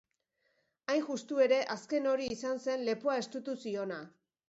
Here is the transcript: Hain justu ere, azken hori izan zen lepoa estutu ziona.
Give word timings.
Hain 0.93 1.03
justu 1.09 1.43
ere, 1.47 1.61
azken 1.75 2.09
hori 2.15 2.33
izan 2.39 2.65
zen 2.67 2.89
lepoa 2.91 3.23
estutu 3.27 3.61
ziona. 3.67 4.05